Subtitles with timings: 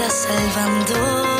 [0.00, 1.39] estás salvando.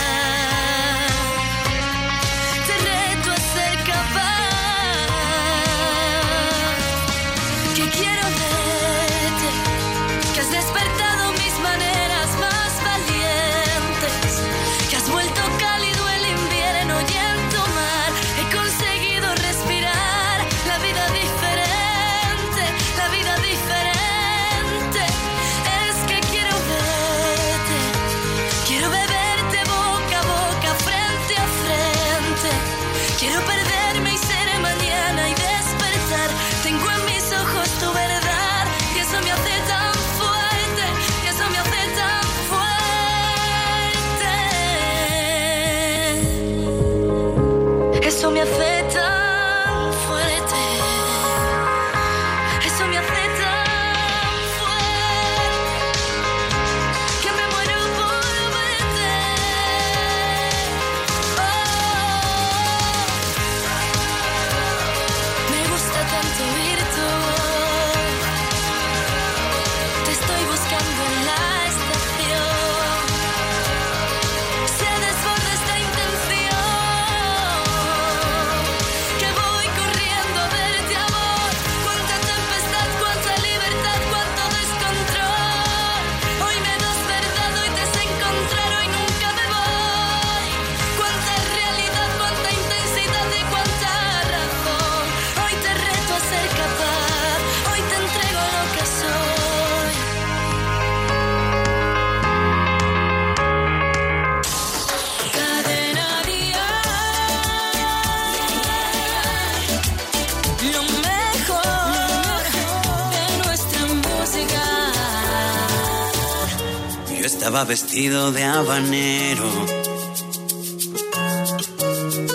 [117.67, 119.49] Vestido de habanero.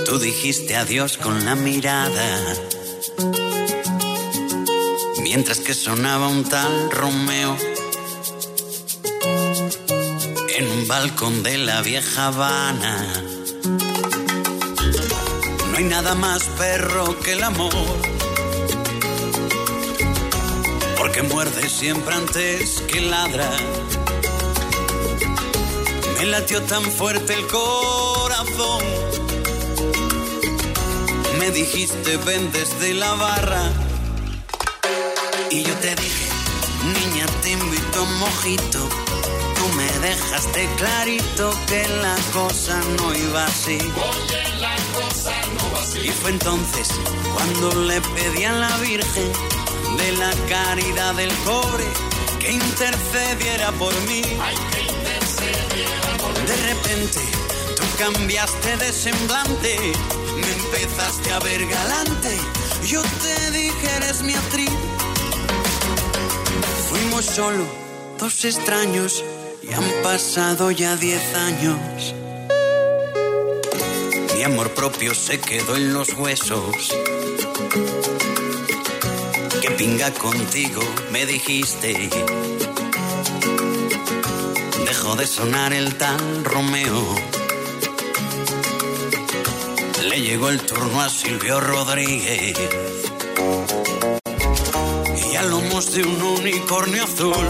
[0.07, 2.55] Tú dijiste adiós con la mirada.
[5.23, 7.57] Mientras que sonaba un tal Romeo.
[10.57, 13.07] En un balcón de la vieja Habana.
[15.71, 17.73] No hay nada más perro que el amor.
[20.97, 23.51] Porque muerde siempre antes que ladra.
[26.19, 28.83] Me latió tan fuerte el corazón.
[31.39, 33.71] Me dijiste ven desde la barra.
[35.51, 36.29] Y yo te dije,
[36.83, 38.79] niña, te invito a un mojito.
[39.57, 43.79] Tú me dejaste clarito que la cosa no iba así.
[46.03, 46.89] Y fue entonces
[47.35, 49.33] cuando le pedí a la Virgen
[49.99, 51.85] de la caridad del pobre
[52.41, 54.23] que intercediera por mí.
[56.47, 57.21] De repente
[57.77, 59.77] tú cambiaste de semblante,
[60.37, 62.37] me empezaste a ver galante.
[62.87, 64.71] Yo te dije eres mi actriz.
[66.89, 67.65] Fuimos solo
[68.19, 69.25] dos extraños
[69.63, 72.15] y han pasado ya diez años.
[74.37, 76.95] Mi amor propio se quedó en los huesos.
[79.61, 82.11] Que pinga contigo, me dijiste.
[85.15, 87.15] De sonar el tal Romeo.
[90.11, 92.55] Le llegó el turno a Silvio Rodríguez.
[95.31, 97.47] Y a lomos de un unicornio azul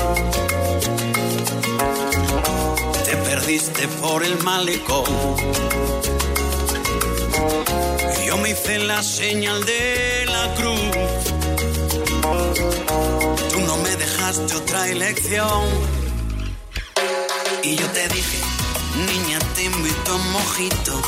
[3.04, 5.04] te perdiste por el malecón.
[8.26, 10.80] Yo me hice la señal de la cruz.
[13.50, 16.05] Tú no me dejaste otra elección.
[17.66, 18.40] Y yo te dije,
[18.94, 21.02] niña, te invito a un mojito.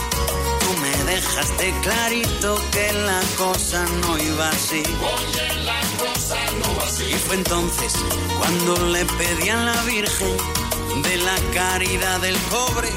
[0.58, 4.82] Tú me dejaste clarito que la cosa no iba así.
[4.82, 7.04] Oye, la cosa no va así.
[7.04, 7.92] Y fue entonces
[8.38, 10.36] cuando le pedí a la Virgen
[11.04, 12.88] de la caridad del pobre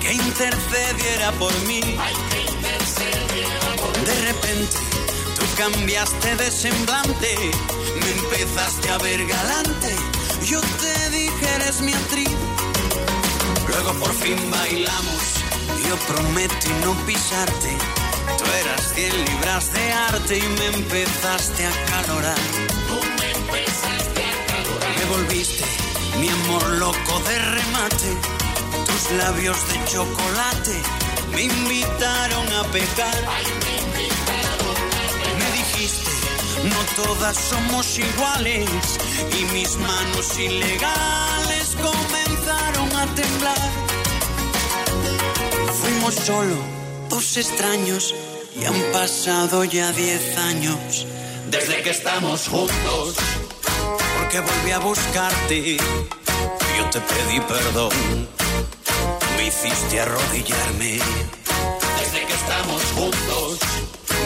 [0.00, 1.82] que intercediera por mí.
[1.82, 4.78] Hay que intercediera por De repente
[5.36, 7.36] tú cambiaste de semblante,
[8.00, 9.94] me empezaste a ver galante.
[10.46, 12.30] Yo te dije eres mi actriz.
[13.72, 15.22] Luego por fin bailamos.
[15.88, 17.76] Yo prometí no pisarte.
[18.38, 22.42] Tú eras 100 libras de arte y me empezaste a calorar.
[22.88, 24.98] Tú me empezaste a calorar.
[24.98, 25.64] Me volviste
[26.20, 28.10] mi amor loco de remate.
[28.86, 30.76] Tus labios de chocolate
[31.34, 33.16] me invitaron a pecar.
[33.28, 36.10] Ay, me invitaron a Me dijiste,
[36.64, 38.68] no todas somos iguales.
[39.38, 42.21] Y mis manos ilegales a
[43.14, 43.58] temblar.
[45.80, 46.56] Fuimos solo
[47.08, 48.14] dos extraños
[48.58, 51.06] y han pasado ya diez años
[51.50, 53.14] desde que estamos juntos.
[54.18, 58.28] Porque volví a buscarte, yo te pedí perdón.
[59.36, 60.98] Me hiciste arrodillarme
[61.98, 63.58] desde que estamos juntos.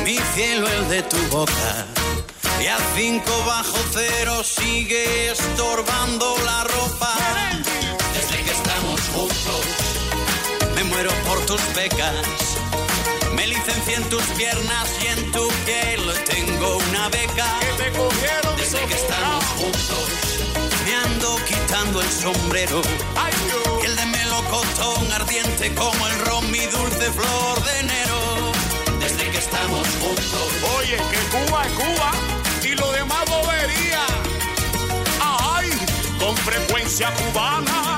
[0.04, 1.86] Mi cielo, el de tu boca.
[2.62, 7.14] Y a cinco bajo cero sigue estorbando la ropa.
[9.16, 12.12] Que me muero por tus pecas.
[13.34, 17.58] Me licencié en tus piernas y en tu piel tengo una beca.
[17.78, 20.08] te cogieron Desde que estamos juntos,
[20.84, 22.82] me ando quitando el sombrero.
[23.16, 23.32] Ay.
[23.82, 28.52] Y el de melocotón ardiente como el ron, mi dulce flor de enero.
[29.00, 30.48] Desde que estamos juntos,
[30.78, 32.10] Oye, que Cuba es Cuba
[32.62, 34.04] y lo demás bobería.
[35.20, 35.70] Ay,
[36.18, 37.96] con frecuencia cubana,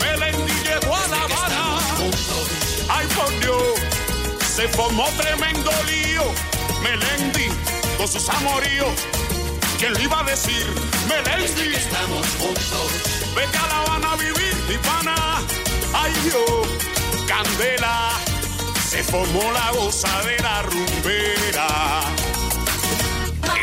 [0.00, 0.47] Melendi
[0.80, 1.78] llegó a La Habana.
[2.88, 3.78] Ay, por Dios,
[4.54, 6.24] se formó tremendo lío.
[6.82, 7.48] Melendi,
[7.96, 8.88] con sus amoríos.
[9.78, 10.66] ¿Quién le iba a decir?
[11.08, 12.92] Melendi, estamos juntos.
[13.34, 15.14] vete a La Habana a vivir, mi pana.
[15.94, 16.66] Ay, Dios,
[17.26, 18.10] Candela,
[18.88, 22.02] se formó la gozadera rumbera.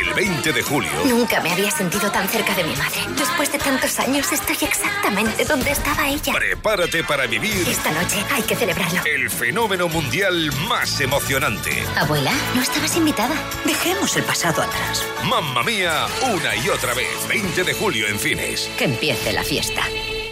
[0.08, 3.00] El 20 de julio, Nunca me había sentido tan cerca de mi madre.
[3.18, 6.34] Después de tantos años estoy exactamente donde estaba ella.
[6.34, 9.02] prepárate para vivir Esta noche hay que celebrarlo.
[9.06, 11.84] el fenómeno mundial más emocionante.
[11.98, 13.36] Abuela, no estabas invitada.
[13.66, 15.04] Dejemos el pasado atrás.
[15.24, 17.28] Mamma mía, una y otra vez.
[17.28, 18.70] 20 de julio en cines.
[18.78, 19.82] Que empiece la fiesta.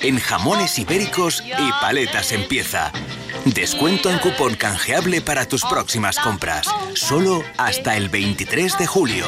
[0.00, 2.92] en jamones ibéricos y paletas en pieza.
[3.44, 6.66] Descuento en cupón canjeable para tus próximas compras.
[6.94, 9.26] Solo hasta el 23 de julio.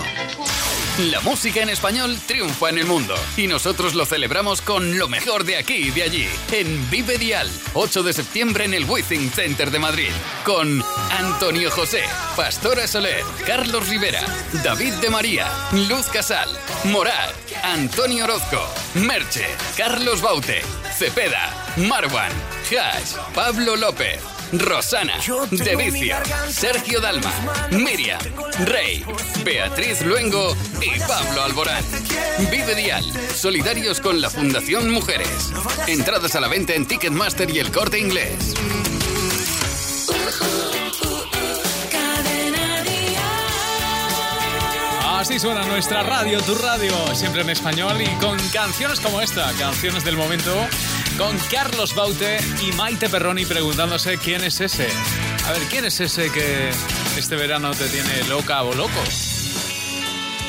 [0.99, 5.45] La música en español triunfa en el mundo y nosotros lo celebramos con lo mejor
[5.45, 9.71] de aquí y de allí, en Vive Dial, 8 de septiembre en el Withing Center
[9.71, 10.09] de Madrid,
[10.43, 12.03] con Antonio José,
[12.35, 14.23] Pastora Soler, Carlos Rivera,
[14.65, 15.47] David de María,
[15.87, 16.49] Luz Casal,
[16.85, 19.45] Morat, Antonio Orozco, Merche,
[19.77, 20.61] Carlos Baute,
[20.99, 22.33] Cepeda, Marwan,
[22.69, 24.21] Hash, Pablo López.
[24.53, 25.15] Rosana,
[25.51, 26.17] De Vicio,
[26.49, 27.33] Sergio Dalma,
[27.71, 28.19] Miriam,
[28.65, 29.05] Rey,
[29.45, 31.85] Beatriz Luengo y Pablo Alborán.
[32.51, 33.05] Vive Dial,
[33.37, 35.53] solidarios con la Fundación Mujeres.
[35.87, 38.55] Entradas a la venta en Ticketmaster y el corte inglés.
[45.17, 50.05] Así suena nuestra radio, tu radio, siempre en español y con canciones como esta, canciones
[50.05, 50.55] del momento,
[51.17, 54.87] con Carlos Baute y Maite Perroni preguntándose quién es ese.
[55.47, 56.71] A ver, ¿quién es ese que
[57.17, 59.01] este verano te tiene loca o loco?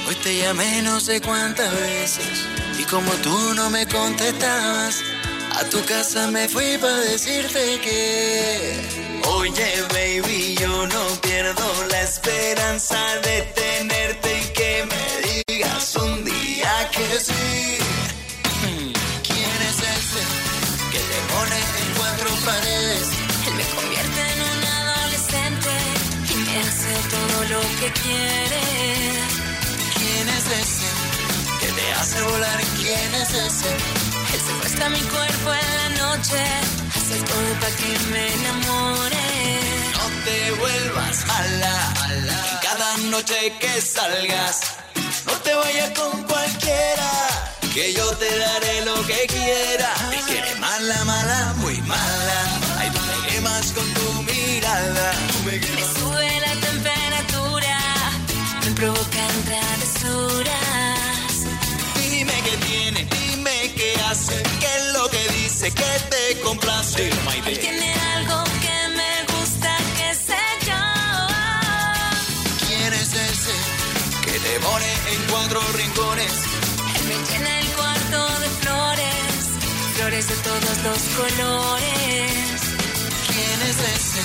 [0.09, 2.45] Hoy te llamé no sé cuántas veces
[2.77, 5.01] y como tú no me contestabas,
[5.59, 9.19] a tu casa me fui para decirte que.
[9.37, 15.05] Oye, baby, yo no pierdo la esperanza de tenerte y que me
[15.47, 17.77] digas un día que sí.
[19.23, 20.23] ¿Quién es ese
[20.91, 23.07] que te pone en cuatro paredes?
[23.47, 25.73] Él me convierte en un adolescente
[26.29, 28.63] y me hace todo lo que quiere.
[29.97, 30.89] ¿Quién es ese
[31.59, 32.61] que te hace volar?
[32.79, 34.06] ¿Quién es ese?
[34.67, 36.43] Él secuestra mi cuerpo en la noche,
[36.93, 39.27] hace todo para que me enamore.
[39.93, 41.93] No te vuelvas mala,
[42.61, 44.59] cada noche que salgas.
[45.25, 47.11] No te vayas con cualquiera,
[47.73, 49.89] que yo te daré lo que quiera.
[50.09, 52.39] Me quiere mala, mala, muy mala.
[52.77, 55.13] Ay, tú me quemas con tu mirada.
[55.45, 55.61] me,
[55.97, 57.77] sube la temperatura,
[58.65, 59.86] me provocan travesuras.
[65.59, 67.09] Lo que te complace.
[67.47, 70.83] Él tiene algo que me gusta, que sé yo.
[72.67, 73.55] ¿Quién es ese
[74.23, 76.33] que te pone en cuatro rincones?
[76.95, 79.39] Él me llena el cuarto de flores,
[79.95, 82.61] flores de todos los colores.
[83.27, 84.21] ¿Quién es ese?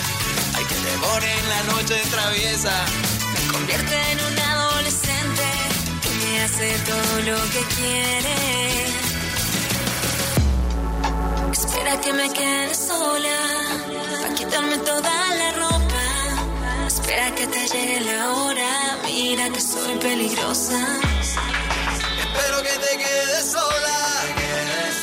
[0.54, 2.84] Hay que te pone en la noche traviesa.
[3.32, 5.46] Me convierte en un adolescente
[6.10, 8.91] y me hace todo lo que quiere.
[11.52, 13.38] Espera que me quede sola,
[14.22, 16.04] para quitarme toda la ropa.
[16.86, 20.80] Espera que te llegue la hora, mira que soy peligrosa.
[22.24, 23.98] Espero que te quedes sola,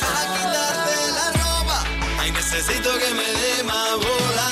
[0.00, 1.84] para quitarte la ropa.
[2.18, 4.50] Ay, necesito que me dé más bola.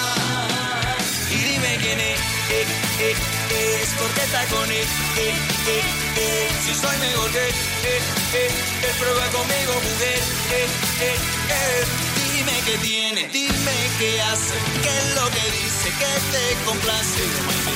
[1.31, 2.67] Y dime quién es, eh,
[3.01, 3.17] eh,
[3.51, 4.87] eh, es porque está con él,
[5.19, 5.83] eh, eh,
[6.17, 6.49] eh.
[6.65, 8.51] Si soy mejor que, eh,
[8.99, 10.21] prueba conmigo, mujer,
[10.53, 10.67] eh,
[11.01, 11.17] eh,
[11.51, 11.85] eh.
[12.33, 17.23] Dime qué tiene, dime qué hace, qué es lo que dice, que te complace.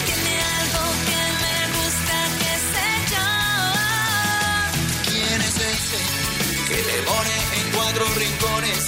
[0.06, 3.28] Tiene algo que me gusta, que sé yo.
[5.10, 6.00] ¿Quién es ese
[6.68, 8.82] que te pone en cuatro rincones?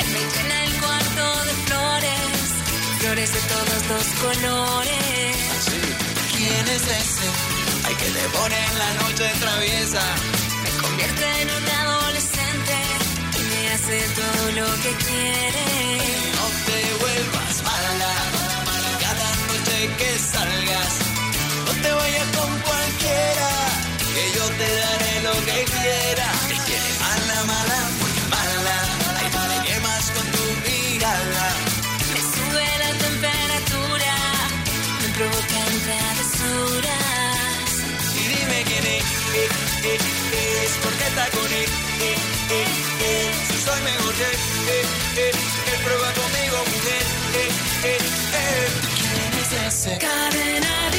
[0.00, 2.44] Él me llena el cuarto de flores,
[3.00, 5.36] flores de todos los colores.
[6.36, 7.51] ¿Quién es ese?
[7.98, 10.02] Que te pone en la noche traviesa.
[10.64, 12.74] Me convierte en un adolescente
[13.38, 15.64] y me hace todo lo que quiere.
[16.38, 18.14] No te vuelvas mala,
[19.04, 20.92] cada noche que salgas.
[21.66, 23.50] No te vayas con cualquiera,
[24.14, 26.26] que yo te daré lo que quiera.
[26.48, 28.01] Que quiere mala, mala.
[39.34, 39.48] Eh,
[39.84, 39.98] eh,
[40.32, 41.70] eh, es porque está con él.
[42.00, 42.16] Eh,
[42.50, 42.66] eh,
[43.08, 43.30] eh.
[43.48, 44.84] Si soy mejor que eh,
[45.16, 47.04] eh, eh, prueba conmigo, mujer.
[47.34, 47.50] Eh,
[47.84, 48.68] eh, eh.
[48.98, 49.98] ¿Quién es ese?
[49.98, 50.90] Cadena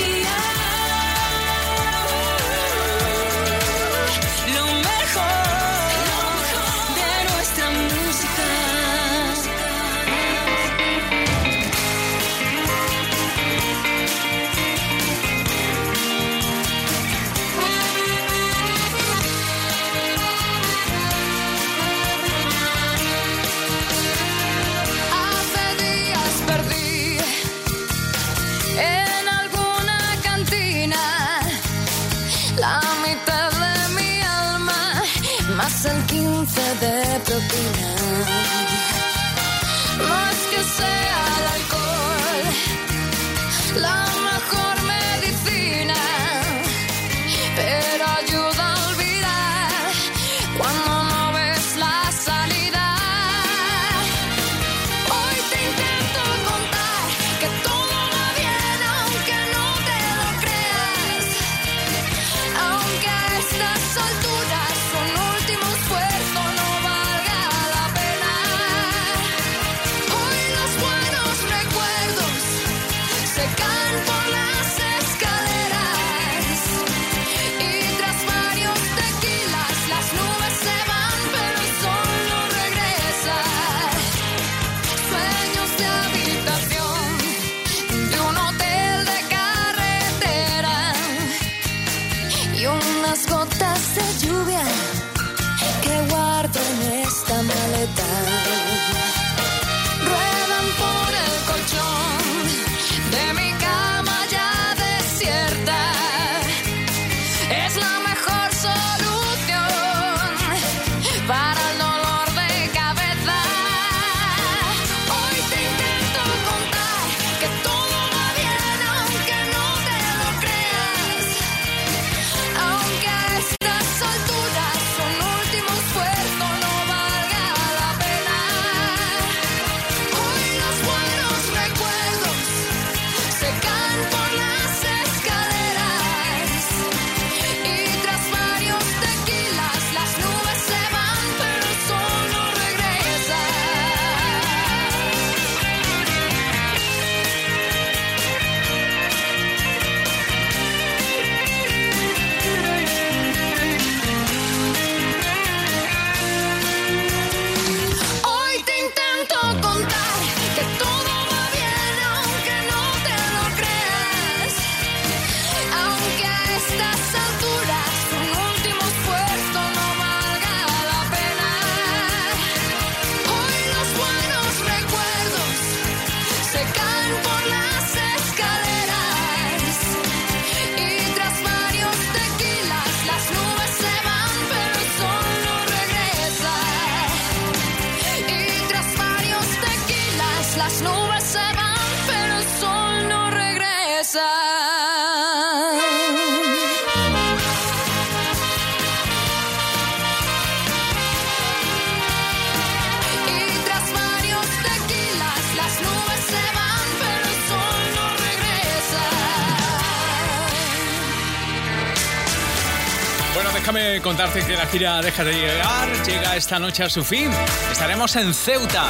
[214.13, 217.31] contarte que la gira Deja de llegar llega esta noche a su fin.
[217.71, 218.85] Estaremos en Ceuta,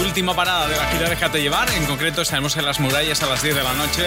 [0.00, 1.70] última parada de la gira Déjate llevar.
[1.70, 4.02] En concreto estaremos en las murallas a las 10 de la noche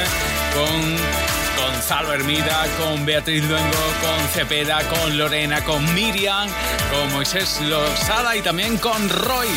[0.53, 6.49] con Gonzalo Hermida, con Beatriz Luengo, con Cepeda, con Lorena, con Miriam,
[6.91, 9.47] con Moisés Losada y también con Roy.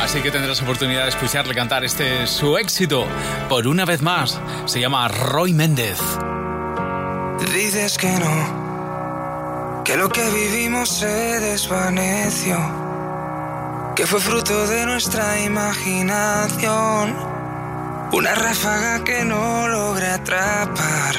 [0.00, 3.06] Así que tendrás oportunidad de escucharle cantar este su éxito
[3.50, 4.40] por una vez más.
[4.64, 5.98] Se llama Roy Méndez.
[7.54, 8.59] Dices que no,
[9.84, 12.58] que lo que vivimos se desvaneció,
[13.96, 17.16] que fue fruto de nuestra imaginación,
[18.12, 21.14] una ráfaga que no logré atrapar.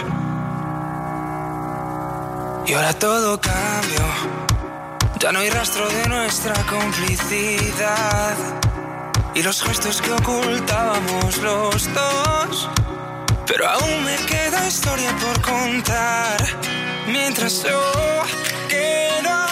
[2.65, 4.05] Y ahora todo cambió,
[5.19, 8.35] ya no hay rastro de nuestra complicidad
[9.33, 12.69] y los gestos que ocultábamos los dos.
[13.47, 16.37] Pero aún me queda historia por contar.
[17.07, 18.21] Mientras yo
[18.81, 19.50] later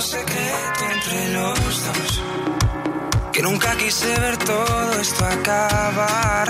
[0.00, 2.22] secreto entre los dos,
[3.32, 6.48] que nunca quise ver todo esto acabar,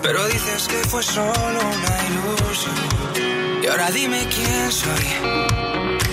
[0.00, 2.74] pero dices que fue solo una ilusión.
[3.62, 5.06] Y ahora dime quién soy,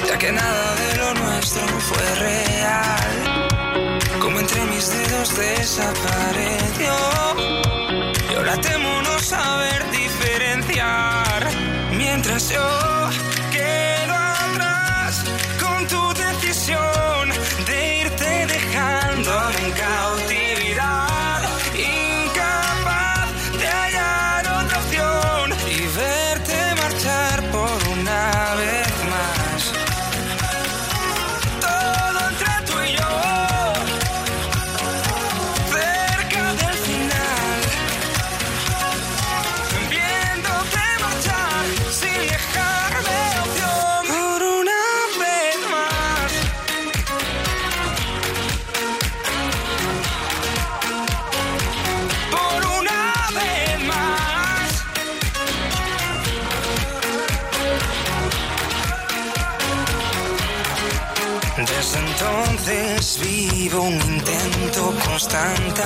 [0.08, 3.50] ya que nada de lo nuestro fue real,
[4.20, 6.96] como entre mis dedos desapareció.
[8.32, 11.50] Y ahora temo no saber diferenciar
[11.92, 12.91] mientras yo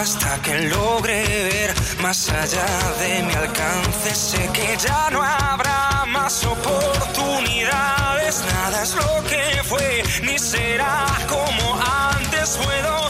[0.05, 2.67] hasta que logre ver más allá
[2.99, 4.13] de mi alcance.
[4.13, 11.79] Sé que ya no habrá más oportunidades, nada es lo que fue ni será como
[12.13, 12.55] antes.
[12.63, 13.04] Puedo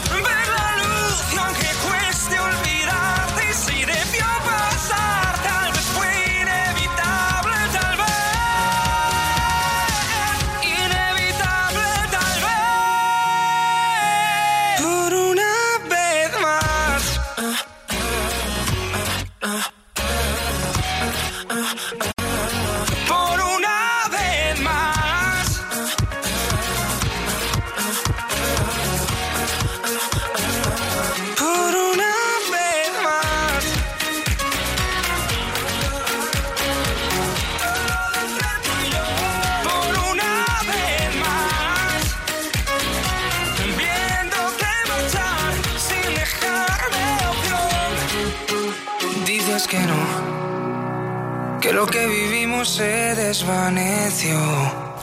[52.66, 54.36] se desvaneció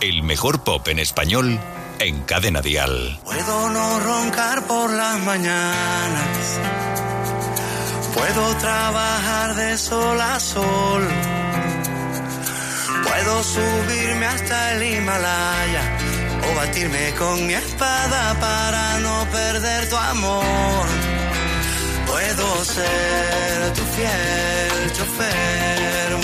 [0.02, 1.60] El mejor pop en español
[2.00, 3.20] en Cadena Dial.
[3.24, 6.60] Puedo no roncar por las mañanas.
[8.14, 11.08] Puedo trabajar de sol a sol.
[13.08, 15.98] Puedo subirme hasta el Himalaya
[16.52, 20.86] o batirme con mi espada para no perder tu amor.
[22.08, 26.23] Puedo ser tu fiel chofer.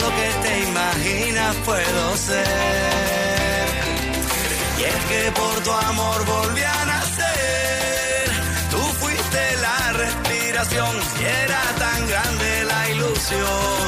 [0.00, 3.68] Lo que te imaginas puedo ser.
[4.78, 8.30] Y es que por tu amor volví a nacer.
[8.70, 13.86] Tú fuiste la respiración y era tan grande la ilusión.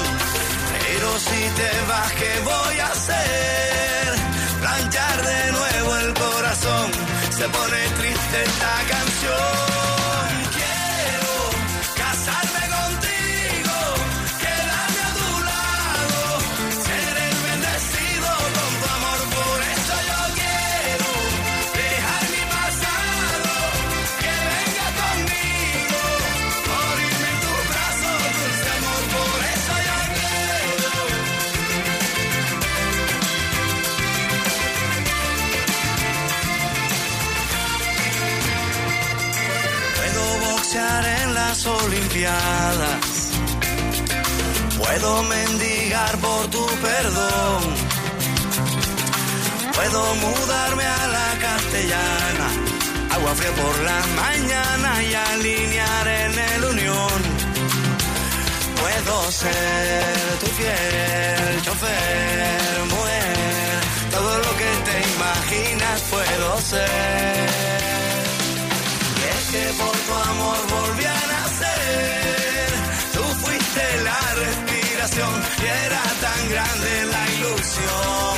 [0.83, 4.09] Pero si te vas, ¿qué voy a hacer?
[4.61, 6.91] Planchar de nuevo el corazón.
[7.39, 9.70] Se pone triste esta canción.
[41.85, 43.31] Olimpiadas.
[44.79, 47.63] Puedo mendigar por tu perdón.
[49.75, 52.49] Puedo mudarme a la castellana.
[53.15, 57.19] Agua fría por la mañana y alinear en el unión.
[58.81, 63.81] Puedo ser tu fiel chofer, mujer.
[64.11, 67.49] Todo lo que te imaginas puedo ser.
[69.19, 71.50] Y es que por tu amor volví a nacer.
[73.15, 78.35] Tú fuiste la respiración y era tan grande la ilusión.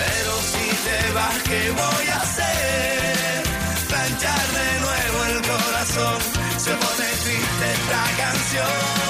[0.00, 3.42] Pero si te vas, ¿qué voy a hacer?
[3.88, 6.18] Planchar de nuevo el corazón.
[6.58, 9.07] Se pone triste esta canción.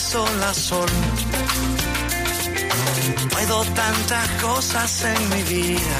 [0.00, 0.88] Sol a sol.
[3.30, 5.98] Puedo tantas cosas en mi vida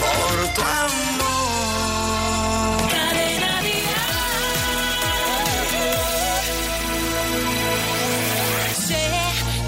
[0.00, 0.98] por tu amor.
[8.86, 9.10] Sé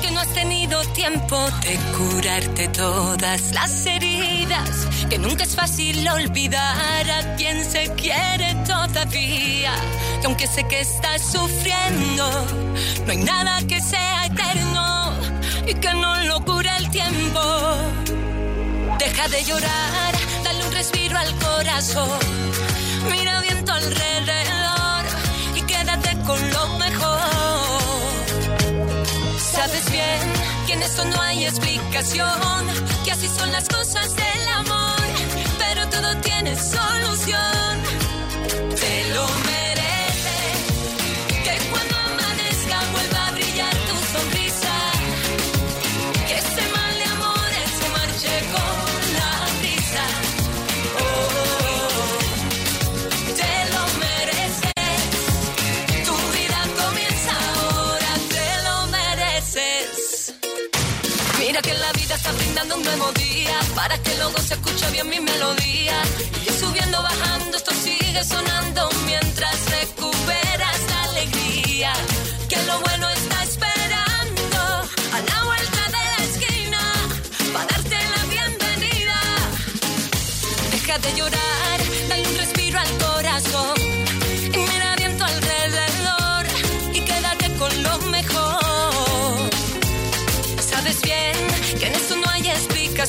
[0.03, 7.11] que no has tenido tiempo de curarte todas las heridas, que nunca es fácil olvidar
[7.11, 9.73] a quien se quiere todavía,
[10.21, 12.25] que aunque sé que estás sufriendo,
[13.07, 15.13] no hay nada que sea eterno
[15.67, 17.41] y que no lo cura el tiempo.
[18.99, 20.13] Deja de llorar,
[20.45, 22.19] dale un respiro al corazón,
[23.11, 25.05] mira bien tu alrededor
[25.55, 27.21] y quédate con lo mejor.
[29.39, 30.21] Sabes bien
[30.67, 32.67] que en esto no hay explicación,
[33.05, 35.01] que así son las cosas del amor,
[35.59, 38.00] pero todo tiene solución.
[63.81, 65.97] Para que luego se escuche bien mi melodía.
[66.47, 69.30] Y subiendo, bajando, esto sigue sonando mientras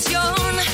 [0.02, 0.71] explicación,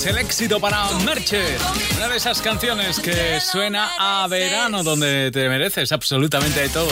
[0.00, 1.56] mereces, el éxito para Merche.
[1.96, 6.90] Una de esas canciones que suena a verano, donde te mereces absolutamente de todo.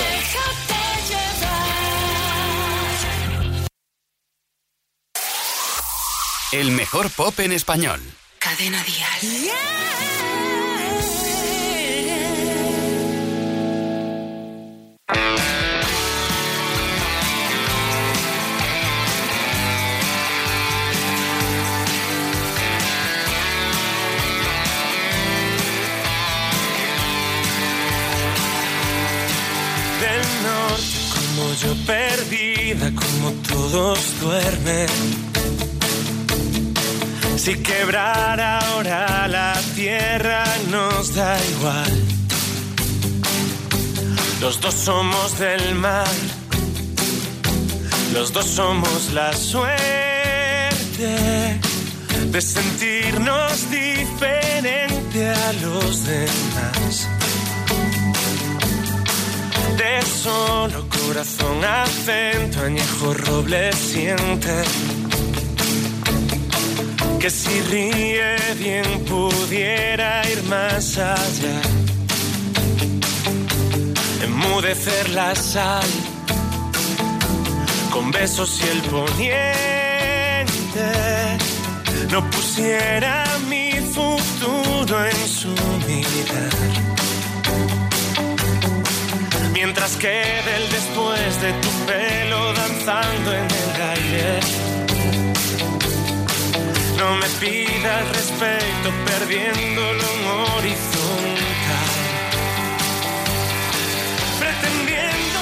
[6.53, 8.01] El mejor pop en español.
[8.39, 9.21] Cadena Dial.
[9.21, 9.98] del
[31.61, 34.89] yo perdida, como todos duermen.
[37.37, 42.03] Si quebrar ahora la tierra nos da igual.
[44.41, 46.07] Los dos somos del mar,
[48.15, 49.89] los dos somos la suerte
[52.31, 57.18] de sentirnos diferente a los demás
[60.23, 64.55] solo corazón, acento, añejo, roble, siente.
[67.21, 71.61] Que si ríe bien pudiera ir más allá.
[74.25, 75.91] Enmudecer la sal
[77.93, 80.49] con besos y el poniente.
[82.11, 85.51] No pusiera mi futuro en su
[85.87, 86.98] mirar
[89.61, 94.41] mientras quede el después de tu pelo danzando en el aire.
[96.97, 101.91] No me pidas respeto perdiéndolo en horizontal.
[104.43, 105.38] Pretendiendo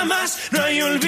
[0.00, 0.38] jamás.
[0.50, 0.99] No hay olvido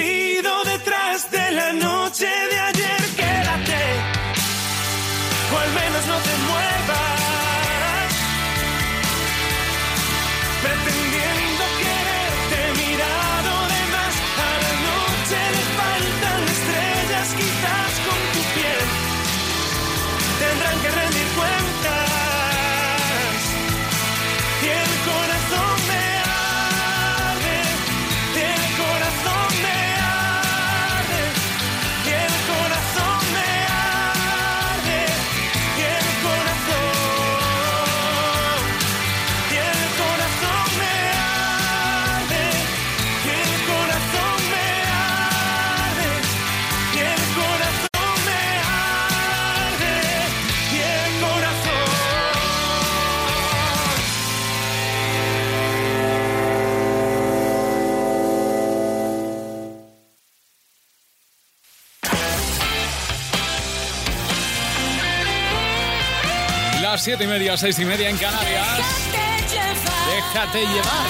[67.03, 68.79] 7 y media, 6 y media en Canarias.
[69.11, 70.07] Déjate llevar.
[70.09, 71.07] Déjate llevar.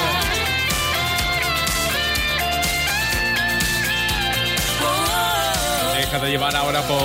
[5.95, 6.97] Déjate llevar ahora por.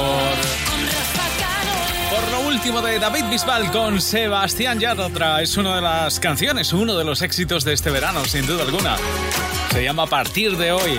[2.08, 5.42] Por lo último de David Bisbal con Sebastián Yatra.
[5.42, 8.96] Es una de las canciones, uno de los éxitos de este verano, sin duda alguna.
[9.70, 10.98] Se llama A partir de hoy.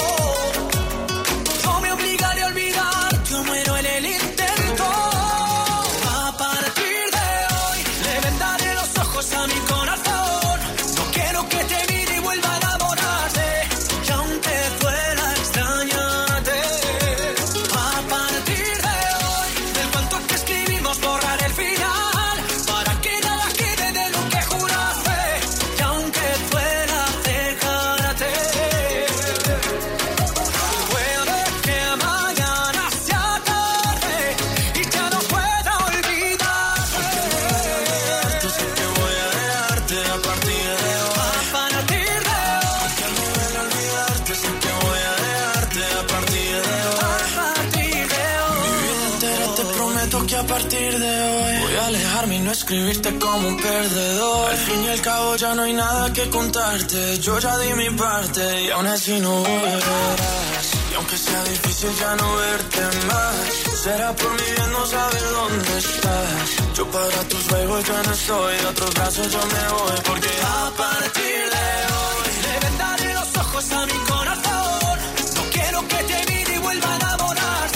[50.41, 54.49] a partir de hoy voy a alejarme y no escribirte como un perdedor.
[54.49, 57.19] Al fin y al cabo ya no hay nada que contarte.
[57.19, 60.65] Yo ya di mi parte y aún así no volverás.
[60.91, 63.35] Y aunque sea difícil ya no verte más,
[63.83, 66.45] será por mi bien no saber dónde estás.
[66.75, 69.97] Yo para tus juegos ya no estoy, de otros brazos yo me voy.
[70.09, 71.67] Porque a partir de
[71.99, 74.97] hoy le vendaré los ojos a mi corazón.
[75.35, 77.70] No quiero que te mire y vuelva a enamorar.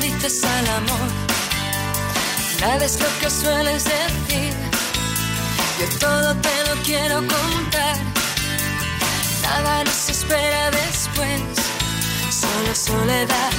[0.00, 1.08] dices al amor,
[2.60, 4.54] nada es lo que sueles decir.
[5.78, 7.96] Yo todo te lo quiero contar,
[9.42, 11.40] nada nos espera después,
[12.30, 13.52] solo soledad.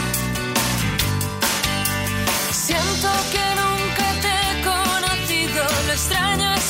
[2.52, 6.61] Siento que nunca te he conocido, lo extraño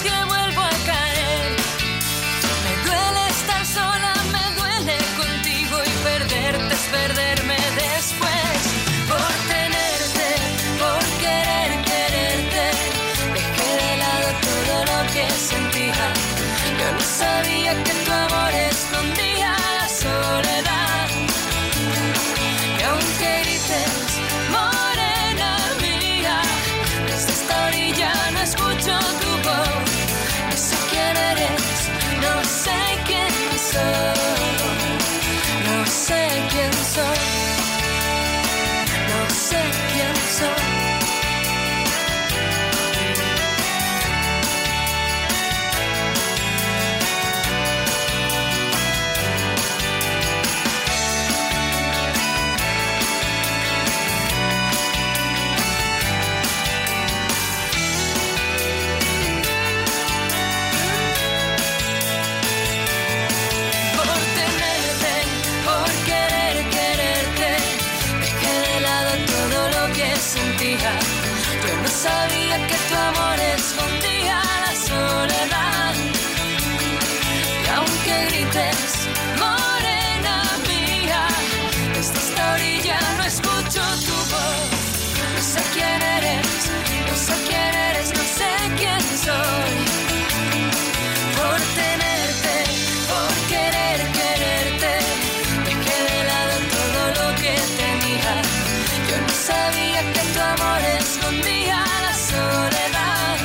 [100.13, 103.37] que tu amor escondía la soledad.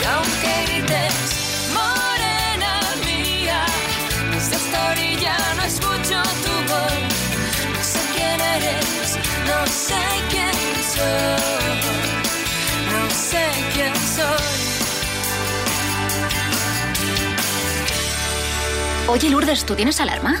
[0.00, 1.14] Y aunque grites,
[1.74, 2.74] morena
[3.04, 3.60] mía,
[4.32, 7.02] desde esta orilla no escucho tu voz.
[7.74, 9.18] No sé quién eres,
[9.50, 10.56] no sé quién
[10.94, 11.76] soy,
[12.92, 13.44] no sé
[13.74, 14.46] quién soy.
[19.08, 20.40] Oye, Lourdes, ¿tú tienes alarma?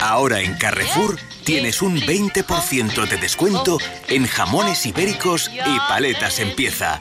[0.00, 3.78] Ahora en Carrefour tienes un 20% de descuento
[4.08, 6.98] en jamones ibéricos y paletas en pieza.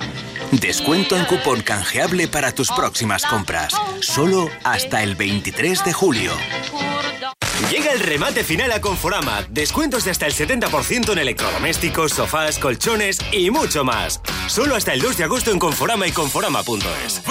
[0.52, 3.74] Descuento en cupón canjeable para tus próximas compras.
[4.02, 6.32] Solo hasta el 23 de julio.
[7.72, 9.44] Llega el remate final a Conforama.
[9.50, 14.22] Descuentos de hasta el 70% en electrodomésticos, sofás, colchones y mucho más.
[14.48, 17.22] Solo hasta el 2 de agosto en Conforama y Conforama.es.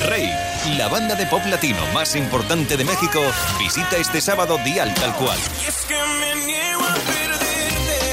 [0.00, 0.30] Rey,
[0.76, 3.20] la banda de pop latino más importante de México,
[3.58, 5.38] visita este sábado Dial Tal Cual.
[5.62, 8.12] Y es que me niego a perderte,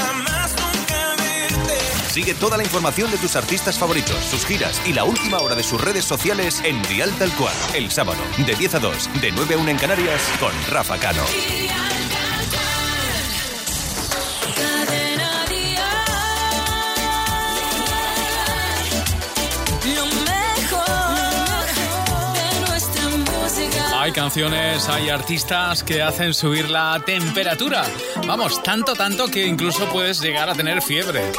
[0.00, 1.78] a más nunca verte.
[2.10, 5.62] Sigue toda la información de tus artistas favoritos, sus giras y la última hora de
[5.62, 7.54] sus redes sociales en Dial Tal Cual.
[7.74, 11.22] El sábado, de 10 a 2, de 9 a 1 en Canarias, con Rafa Cano.
[24.02, 27.84] Hay canciones, hay artistas que hacen subir la temperatura.
[28.26, 31.30] Vamos, tanto, tanto que incluso puedes llegar a tener fiebre.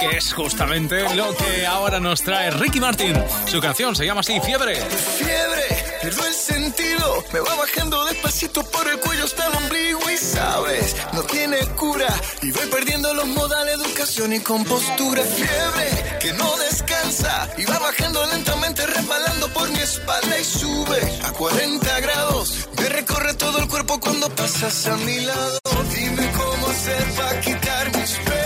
[0.00, 3.22] Que es justamente lo que ahora nos trae Ricky Martin.
[3.44, 4.76] Su canción se llama así, Fiebre.
[4.76, 5.75] Fiebre,
[6.06, 10.94] pierdo el sentido, me va bajando despacito por el cuello hasta el ombligo y sabes,
[11.12, 12.06] no tiene cura
[12.42, 15.22] y voy perdiendo los modales, educación y compostura.
[15.24, 21.32] Fiebre, que no descansa y va bajando lentamente resbalando por mi espalda y sube a
[21.32, 25.58] 40 grados, me recorre todo el cuerpo cuando pasas a mi lado.
[25.92, 28.45] Dime cómo hacer para quitar mis penas,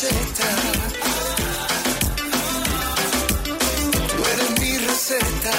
[0.00, 0.06] Tú
[4.32, 5.50] eres mi receta.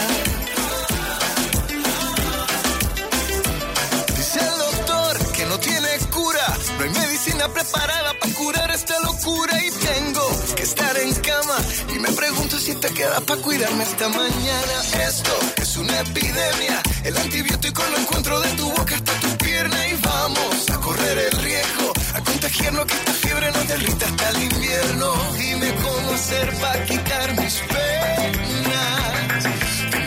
[4.17, 6.57] Dice el doctor que no tiene cura.
[6.79, 9.63] No hay medicina preparada para curar esta locura.
[9.63, 11.57] Y tengo que estar en cama.
[11.93, 15.05] Y me pregunto si te queda para cuidarme esta mañana.
[15.07, 16.81] Esto es una epidemia.
[17.03, 19.87] El antibiótico lo encuentro de tu boca hasta tu pierna.
[19.87, 21.90] Y vamos a correr el riesgo.
[22.13, 25.13] A contagiarnos que esta fiebre nos derrita hasta el invierno.
[25.37, 29.43] Dime cómo hacer para quitar mis penas.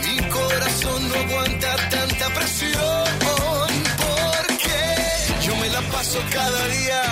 [0.04, 3.04] Mi corazón no aguanta tanta presión.
[4.04, 4.78] Porque
[5.46, 7.02] yo me la paso cada día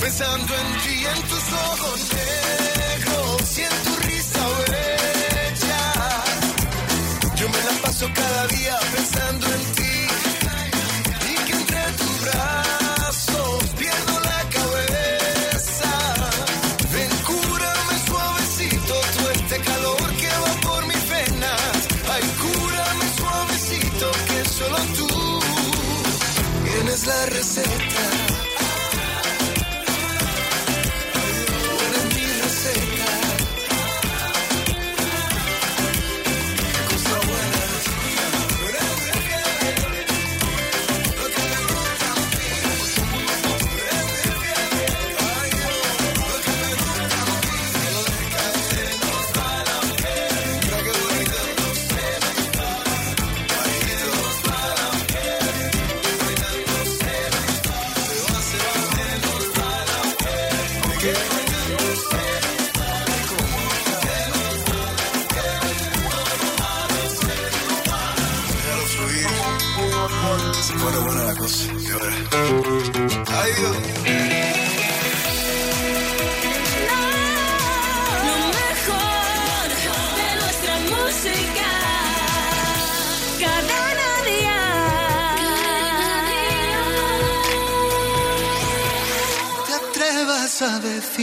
[0.00, 5.84] pensando en ti, en tus ojos negros y en tu risa bella.
[7.36, 8.78] Yo me la paso cada día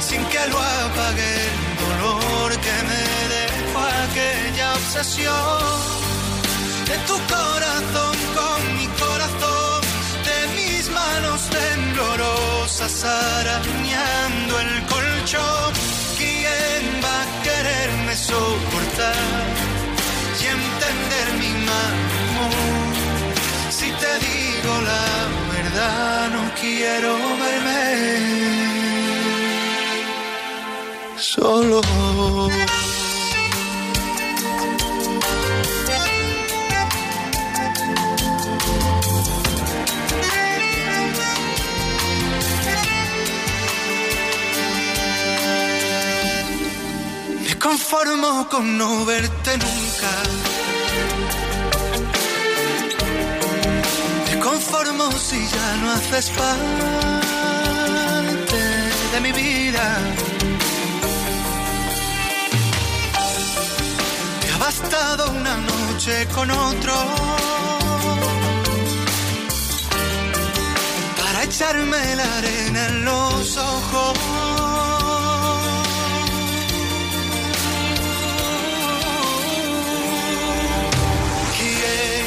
[0.00, 3.04] Sin que lo apague el dolor que me
[3.36, 5.62] dejó aquella obsesión
[6.90, 9.80] de tu corazón con mi corazón,
[10.28, 15.72] de mis manos temblorosas arañando el colchón?
[16.16, 19.68] ¿Quién va a quererme soportar?
[20.40, 21.96] y entender mi mal.
[23.70, 25.06] Si te digo la
[25.54, 27.10] verdad, no quiero
[27.42, 28.27] verme
[31.38, 31.80] solo.
[47.44, 50.12] Me conformo con no verte nunca.
[54.26, 56.58] Me conformo si ya no haces parte
[59.12, 60.37] de mi vida.
[64.80, 66.94] Bastado una noche con otro
[71.20, 74.18] para echarme la arena en los ojos.
[81.58, 82.26] ¿Quién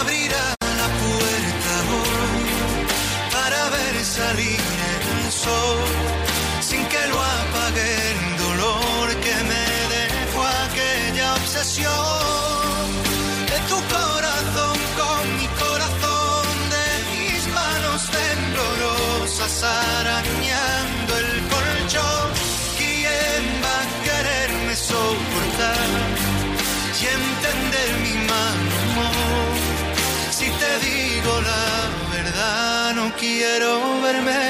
[0.00, 2.86] abrirá la puerta hoy
[3.32, 4.60] para ver salir
[5.24, 6.01] el sol
[19.64, 22.28] arañando el colchón?
[22.78, 26.32] ¿Quién va a quererme soportar?
[27.02, 29.54] y entender mi mal humor.
[30.30, 31.66] Si te digo la
[32.14, 34.42] verdad, no quiero verme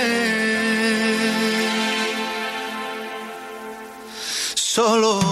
[4.54, 5.31] solo.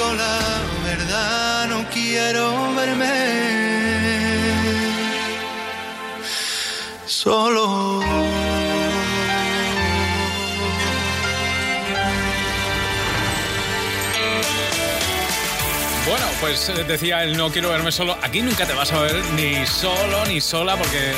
[0.00, 3.06] Digo la verdad, no quiero verme
[7.04, 8.29] solo.
[16.10, 18.18] Bueno, pues eh, decía el no quiero verme solo.
[18.20, 21.12] Aquí nunca te vas a ver ni solo ni sola porque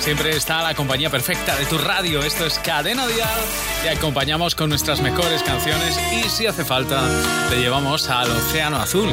[0.00, 2.24] siempre está la compañía perfecta de tu radio.
[2.24, 3.40] Esto es Cadena Dial.
[3.84, 7.08] Te acompañamos con nuestras mejores canciones y si hace falta
[7.50, 9.10] te llevamos al Océano Azul.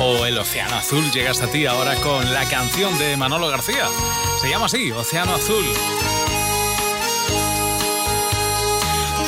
[0.00, 3.86] O el Océano Azul llega hasta ti ahora con la canción de Manolo García.
[4.40, 5.64] Se llama así, Océano Azul.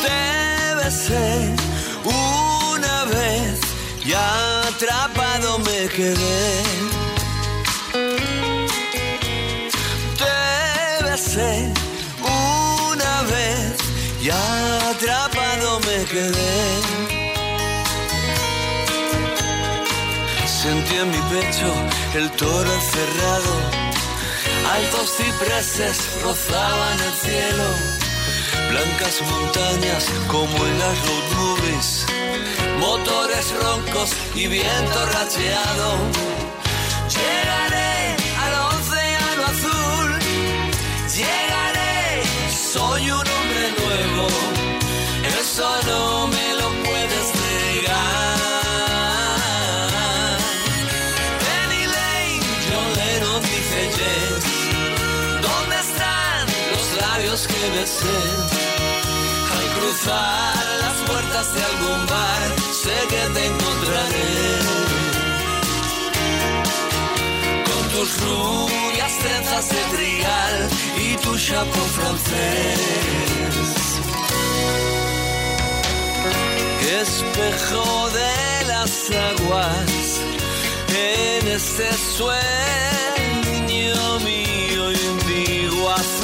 [0.02, 1.54] Te besé
[2.02, 3.60] una vez
[4.04, 5.13] y atrapado
[5.58, 6.62] me quedé.
[10.20, 11.72] Te besé
[12.20, 13.76] una vez
[14.22, 16.56] y atrapado me quedé.
[20.46, 21.70] Sentí en mi pecho
[22.14, 23.52] el toro encerrado,
[24.76, 27.93] altos cipreses rozaban el cielo
[28.74, 32.06] blancas montañas como en las road movies,
[32.80, 35.88] motores roncos y viento racheado.
[37.14, 40.10] Llegaré al océano azul,
[41.18, 42.22] llegaré,
[42.72, 44.26] soy un hombre nuevo,
[45.40, 48.38] eso no me lo puedes negar.
[51.44, 52.92] Penny Lane, John.
[55.48, 58.53] ¿Dónde están los labios que besé?
[60.02, 62.42] Las puertas de algún bar,
[62.72, 64.32] sé que te encontraré.
[67.64, 70.68] Con tus rubias trenzas de trigal
[70.98, 72.80] y tu chapeau francés.
[77.00, 80.20] Espejo de las aguas
[80.88, 81.88] en este
[82.18, 82.38] sueño
[84.20, 86.23] mío indigo azul.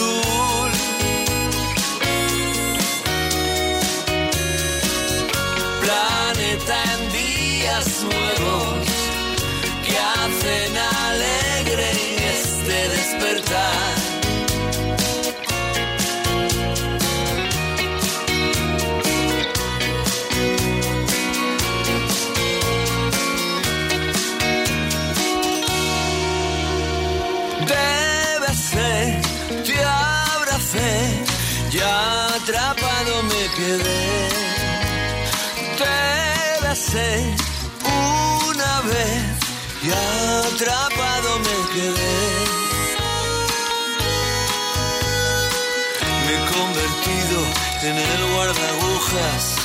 [47.82, 49.56] En el guardagujas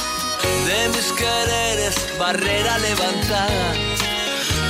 [0.66, 3.74] de mis quereres, barrera levantada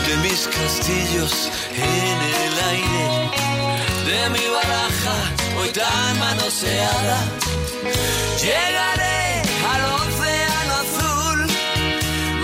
[0.08, 3.08] de mis castillos en el aire,
[4.08, 5.18] de mi baraja
[5.60, 7.18] hoy tan manoseada.
[8.42, 9.42] Llegaré
[9.74, 11.40] al océano azul,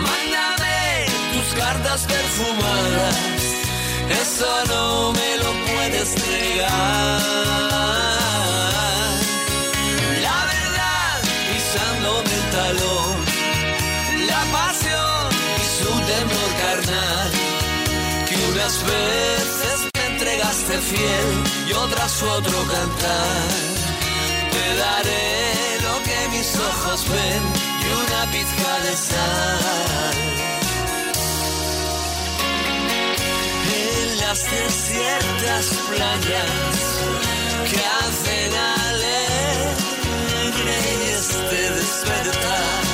[0.05, 3.15] mándame tus cartas perfumadas,
[4.21, 7.70] eso no me lo puedes negar.
[12.73, 17.31] La pasión y su temor carnal
[18.27, 21.29] que unas veces me entregaste fiel
[21.67, 23.47] y otras otro cantar.
[24.53, 27.43] Te daré lo que mis ojos ven
[27.81, 30.15] y una pizca de sal.
[33.75, 36.81] En las desiertas playas
[37.69, 37.85] que
[40.61, 40.91] hacen
[41.47, 42.90] alegre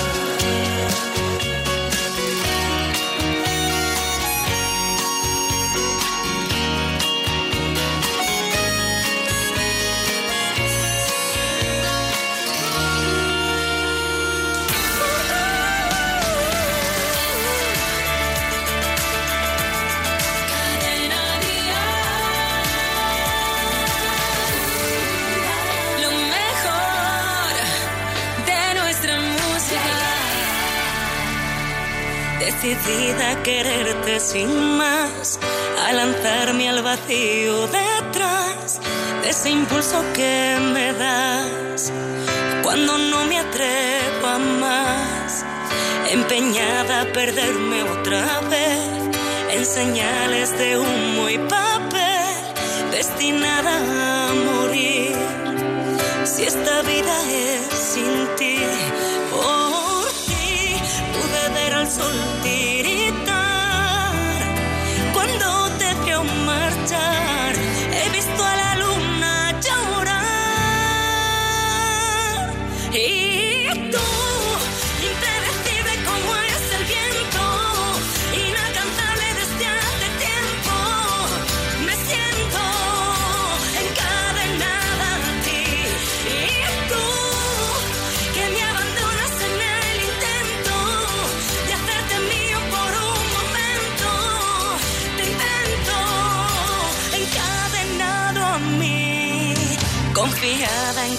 [33.48, 35.40] quererte sin más,
[35.88, 38.82] a lanzarme al vacío detrás
[39.22, 41.94] de ese impulso que me das
[42.62, 45.46] cuando no me atrevo a más,
[46.12, 48.82] empeñada a perderme otra vez
[49.56, 52.36] en señales de humo y papel,
[52.92, 53.76] destinada
[54.28, 55.16] a morir.
[56.26, 57.62] Si esta vida es
[57.94, 58.58] sin ti,
[59.32, 60.76] por ti
[61.14, 62.77] pude ver al sol tiritar.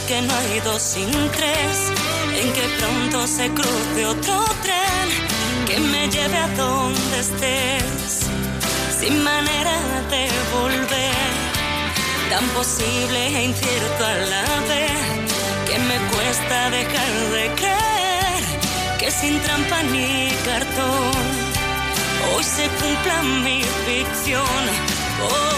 [0.08, 1.92] Que no hay dos sin tres,
[2.40, 5.06] en que pronto se cruce otro tren
[5.66, 8.30] que me lleve a donde estés,
[8.98, 9.76] sin manera
[10.08, 10.24] de
[10.56, 11.34] volver
[12.30, 14.98] tan posible e incierto a la vez
[15.68, 18.42] que me cuesta dejar de creer
[18.98, 21.12] que sin trampa ni cartón
[22.32, 24.62] hoy se cumpla mi ficción.
[25.20, 25.57] Por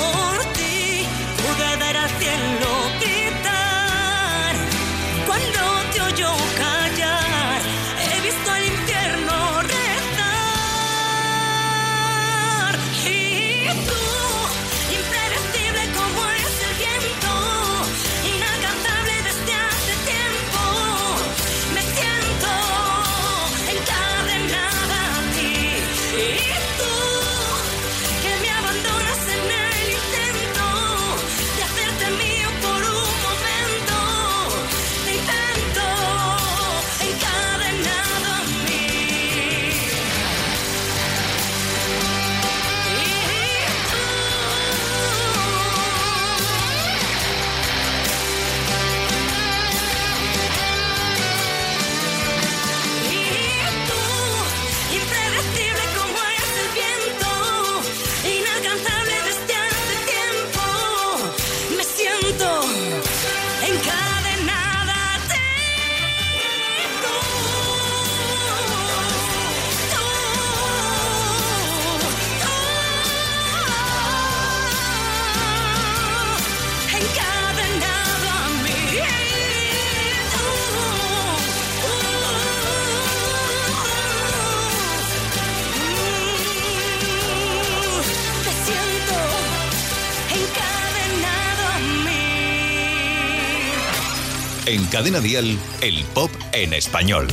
[94.91, 97.29] Cadena dial, el pop en español.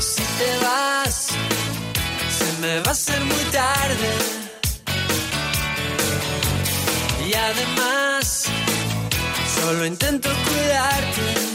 [0.00, 1.26] Si te vas,
[2.38, 4.10] se me va a ser muy tarde.
[7.28, 8.46] Y además,
[9.60, 11.53] solo intento cuidarte.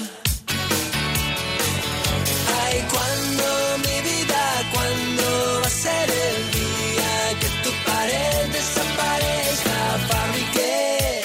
[2.71, 3.45] Ay, cuando
[3.79, 4.41] mi vida,
[4.71, 11.23] cuando va a ser el día que tu pared desaparezca, fabriqué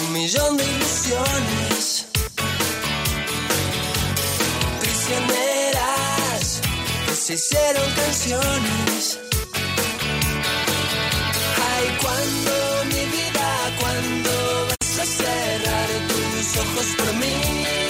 [0.00, 2.06] un millón de ilusiones.
[4.80, 6.60] Prisioneras
[7.06, 9.20] que se hicieron canciones.
[11.70, 12.52] Ay, cuando
[12.92, 13.48] mi vida,
[13.80, 14.32] cuando
[14.70, 17.85] vas a cerrar tus ojos por mí.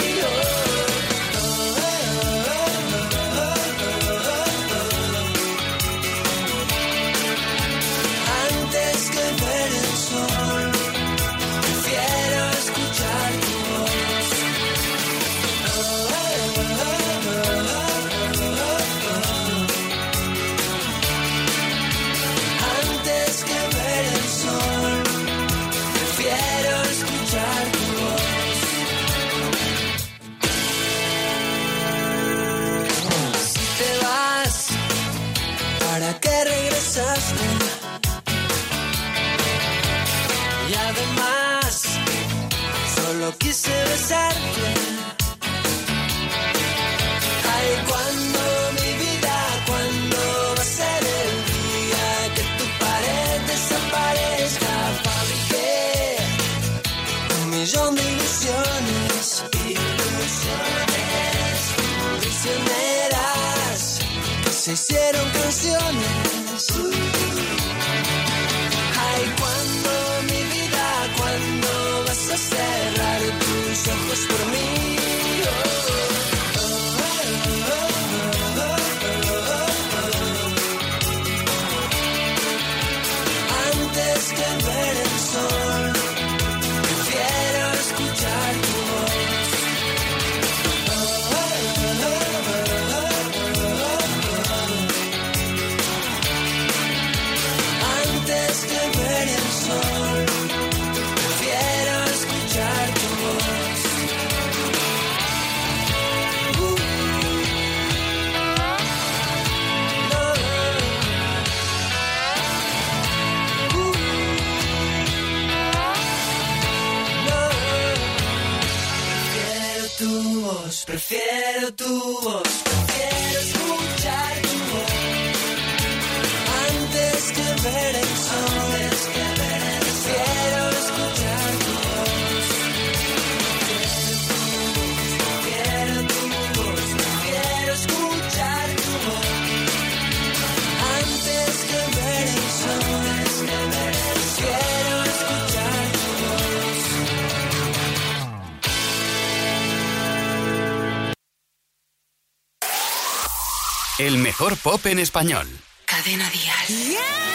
[154.66, 155.46] pop en español.
[155.84, 156.66] Cadena Díaz.
[156.66, 157.25] Yeah.